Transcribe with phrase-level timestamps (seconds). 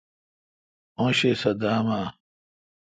[0.99, 2.03] اوں شہ صدام اؘ۔